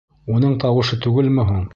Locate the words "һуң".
1.51-1.61